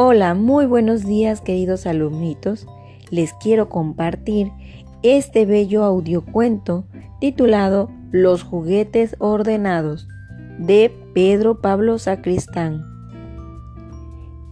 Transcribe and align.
Hola, 0.00 0.34
muy 0.34 0.66
buenos 0.66 1.04
días 1.04 1.40
queridos 1.40 1.84
alumnitos. 1.84 2.68
Les 3.10 3.32
quiero 3.32 3.68
compartir 3.68 4.52
este 5.02 5.44
bello 5.44 5.82
audiocuento 5.82 6.84
titulado 7.18 7.90
Los 8.12 8.44
juguetes 8.44 9.16
ordenados 9.18 10.06
de 10.56 10.96
Pedro 11.14 11.60
Pablo 11.60 11.98
Sacristán. 11.98 12.84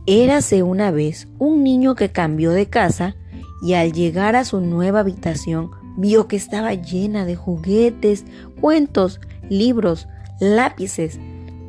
Érase 0.07 0.65
una 0.65 0.91
vez 0.91 1.29
un 1.39 1.63
niño 1.63 1.95
que 1.95 2.09
cambió 2.09 2.51
de 2.51 2.67
casa 2.69 3.15
y 3.63 3.75
al 3.75 3.93
llegar 3.93 4.35
a 4.35 4.45
su 4.45 4.61
nueva 4.61 4.99
habitación 4.99 5.71
vio 5.97 6.27
que 6.27 6.35
estaba 6.35 6.75
llena 6.75 7.25
de 7.25 7.37
juguetes, 7.37 8.25
cuentos, 8.61 9.20
libros, 9.48 10.09
lápices, 10.41 11.20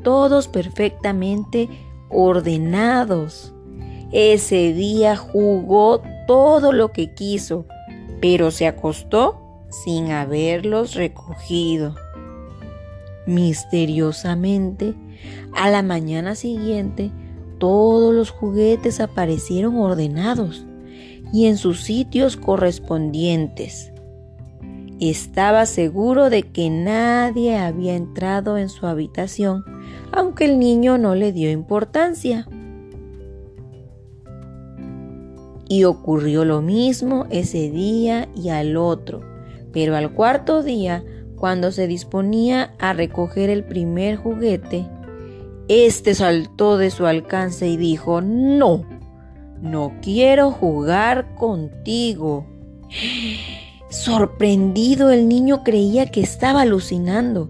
todos 0.01 0.47
perfectamente 0.47 1.69
ordenados. 2.09 3.53
Ese 4.11 4.73
día 4.73 5.17
jugó 5.17 6.01
todo 6.27 6.71
lo 6.71 6.91
que 6.91 7.13
quiso, 7.13 7.65
pero 8.21 8.51
se 8.51 8.67
acostó 8.67 9.65
sin 9.69 10.11
haberlos 10.11 10.95
recogido. 10.95 11.95
Misteriosamente, 13.25 14.93
a 15.53 15.69
la 15.69 15.83
mañana 15.83 16.35
siguiente, 16.35 17.11
todos 17.57 18.13
los 18.13 18.29
juguetes 18.29 18.99
aparecieron 19.01 19.75
ordenados 19.77 20.65
y 21.33 21.47
en 21.47 21.57
sus 21.57 21.81
sitios 21.81 22.37
correspondientes. 22.37 23.91
Estaba 24.99 25.65
seguro 25.65 26.29
de 26.29 26.43
que 26.43 26.69
nadie 26.69 27.57
había 27.57 27.95
entrado 27.95 28.57
en 28.57 28.69
su 28.69 28.87
habitación, 28.87 29.63
aunque 30.11 30.45
el 30.45 30.57
niño 30.57 30.97
no 30.97 31.13
le 31.13 31.33
dio 31.33 31.51
importancia. 31.51 32.47
Y 35.69 35.83
ocurrió 35.83 36.45
lo 36.45 36.61
mismo 36.61 37.25
ese 37.29 37.69
día 37.69 38.29
y 38.35 38.49
al 38.49 38.77
otro, 38.77 39.21
pero 39.73 39.95
al 39.95 40.13
cuarto 40.13 40.63
día, 40.63 41.03
cuando 41.35 41.71
se 41.71 41.87
disponía 41.87 42.73
a 42.79 42.93
recoger 42.93 43.49
el 43.49 43.65
primer 43.65 44.15
juguete, 44.15 44.87
este 45.67 46.15
saltó 46.15 46.77
de 46.77 46.89
su 46.89 47.05
alcance 47.05 47.67
y 47.67 47.75
dijo, 47.75 48.21
no, 48.21 48.85
no 49.61 49.93
quiero 50.01 50.51
jugar 50.51 51.35
contigo. 51.35 52.45
Sorprendido 53.89 55.11
el 55.11 55.27
niño 55.27 55.63
creía 55.63 56.05
que 56.11 56.21
estaba 56.21 56.61
alucinando, 56.61 57.49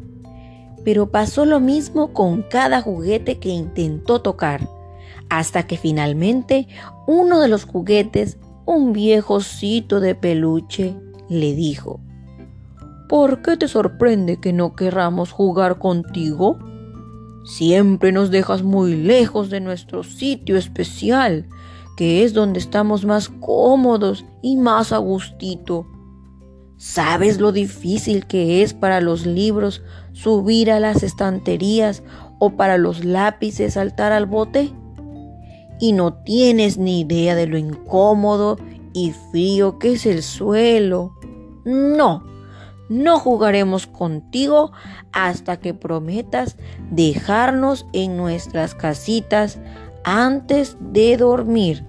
pero 0.84 1.12
pasó 1.12 1.46
lo 1.46 1.60
mismo 1.60 2.14
con 2.14 2.42
cada 2.44 2.82
juguete 2.82 3.38
que 3.38 3.50
intentó 3.50 4.22
tocar 4.22 4.77
hasta 5.30 5.68
que 5.68 5.78
finalmente 5.78 6.68
uno 7.08 7.40
de 7.40 7.48
los 7.48 7.66
juguetes, 7.66 8.38
un 8.66 8.94
viejocito 8.94 10.00
de 10.00 10.16
peluche, 10.16 10.96
le 11.30 11.54
dijo, 11.54 12.00
¿Por 13.08 13.42
qué 13.42 13.56
te 13.56 13.70
sorprende 13.70 14.38
que 14.38 14.52
no 14.52 14.76
querramos 14.76 15.32
jugar 15.32 15.80
contigo? 15.80 16.60
Siempre 17.46 18.12
nos 18.12 18.32
dejas 18.32 18.64
muy 18.64 18.96
lejos 18.96 19.50
de 19.50 19.62
nuestro 19.62 20.04
sitio 20.04 20.58
especial, 20.58 21.48
que 21.96 22.26
es 22.26 22.34
donde 22.34 22.60
estamos 22.60 23.06
más 23.06 23.30
cómodos 23.30 24.26
y 24.42 24.58
más 24.58 24.92
a 24.92 24.98
gustito. 24.98 25.88
¿Sabes 26.76 27.40
lo 27.40 27.54
difícil 27.54 28.28
que 28.28 28.62
es 28.62 28.74
para 28.74 29.00
los 29.00 29.26
libros 29.26 29.82
subir 30.12 30.70
a 30.70 30.82
las 30.82 31.02
estanterías 31.02 32.04
o 32.40 32.52
para 32.58 32.78
los 32.78 33.06
lápices 33.06 33.76
saltar 33.76 34.12
al 34.12 34.26
bote? 34.26 34.74
Y 35.80 35.92
no 35.92 36.14
tienes 36.14 36.78
ni 36.78 37.02
idea 37.02 37.36
de 37.36 37.48
lo 37.48 37.58
incómodo 37.58 38.58
y 38.94 39.14
frío 39.32 39.80
que 39.80 39.94
es 39.94 40.06
el 40.06 40.24
suelo. 40.24 41.14
No, 41.66 42.24
no 42.90 43.20
jugaremos 43.20 43.88
contigo 43.88 44.72
hasta 45.12 45.58
que 45.58 45.74
prometas 45.74 46.58
dejarnos 46.92 47.86
en 47.94 48.18
nuestras 48.18 48.74
casitas 48.74 49.60
antes 50.04 50.78
de 50.80 51.18
dormir. 51.18 51.86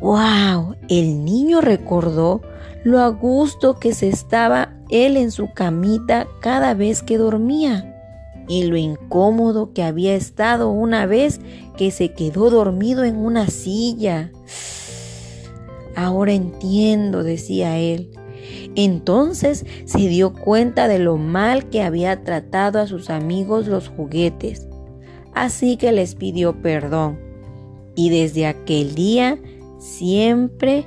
¡Wow! 0.00 0.76
El 0.88 1.24
niño 1.24 1.60
recordó 1.60 2.42
lo 2.84 3.00
a 3.00 3.08
gusto 3.08 3.78
que 3.78 3.94
se 3.94 4.08
estaba 4.08 4.70
él 4.90 5.16
en 5.16 5.30
su 5.30 5.52
camita 5.52 6.26
cada 6.40 6.74
vez 6.74 7.02
que 7.02 7.16
dormía 7.16 7.93
y 8.48 8.64
lo 8.64 8.76
incómodo 8.76 9.72
que 9.72 9.82
había 9.82 10.14
estado 10.14 10.70
una 10.70 11.06
vez 11.06 11.40
que 11.76 11.90
se 11.90 12.12
quedó 12.12 12.50
dormido 12.50 13.04
en 13.04 13.16
una 13.16 13.48
silla. 13.48 14.30
Ahora 15.96 16.32
entiendo, 16.32 17.22
decía 17.22 17.78
él. 17.78 18.10
Entonces 18.74 19.64
se 19.84 20.08
dio 20.08 20.32
cuenta 20.32 20.88
de 20.88 20.98
lo 20.98 21.16
mal 21.16 21.68
que 21.70 21.82
había 21.82 22.24
tratado 22.24 22.80
a 22.80 22.86
sus 22.86 23.10
amigos 23.10 23.66
los 23.66 23.88
juguetes. 23.88 24.68
Así 25.32 25.76
que 25.76 25.92
les 25.92 26.14
pidió 26.14 26.60
perdón. 26.60 27.18
Y 27.94 28.10
desde 28.10 28.46
aquel 28.46 28.94
día 28.94 29.38
siempre 29.78 30.84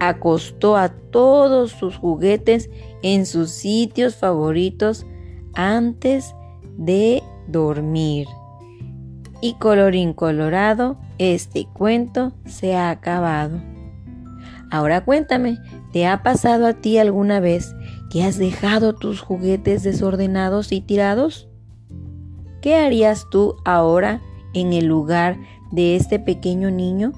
acostó 0.00 0.76
a 0.76 0.88
todos 0.88 1.72
sus 1.72 1.96
juguetes 1.96 2.70
en 3.02 3.26
sus 3.26 3.50
sitios 3.50 4.16
favoritos 4.16 5.06
antes 5.58 6.36
de 6.76 7.20
dormir. 7.48 8.28
Y 9.40 9.54
colorín 9.54 10.12
colorado, 10.12 10.98
este 11.18 11.66
cuento 11.66 12.32
se 12.46 12.76
ha 12.76 12.90
acabado. 12.90 13.60
Ahora 14.70 15.04
cuéntame, 15.04 15.58
¿te 15.92 16.06
ha 16.06 16.22
pasado 16.22 16.66
a 16.68 16.74
ti 16.74 16.98
alguna 16.98 17.40
vez 17.40 17.74
que 18.10 18.22
has 18.22 18.38
dejado 18.38 18.94
tus 18.94 19.20
juguetes 19.20 19.82
desordenados 19.82 20.70
y 20.70 20.80
tirados? 20.80 21.48
¿Qué 22.62 22.76
harías 22.76 23.26
tú 23.28 23.56
ahora 23.64 24.22
en 24.54 24.72
el 24.72 24.86
lugar 24.86 25.38
de 25.72 25.96
este 25.96 26.20
pequeño 26.20 26.70
niño? 26.70 27.12